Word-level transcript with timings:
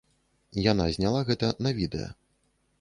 Яна 0.71 0.87
зняла 0.95 1.21
гэта 1.29 1.53
на 1.67 1.77
відэа. 1.81 2.11